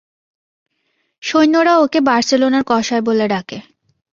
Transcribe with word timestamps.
সৈন্যরা 1.23 1.73
ওকে 1.77 1.99
বার্সেলোনার 2.01 2.63
কসাই 2.67 3.01
বলে 3.01 3.25
ডাকে। 3.27 3.57